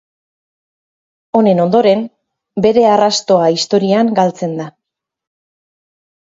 Honen 1.39 1.61
ondoren, 1.65 2.01
bere 2.67 2.85
arrastoa 2.93 3.51
historian 3.59 4.11
galtzen 4.21 4.57
da. 4.63 4.67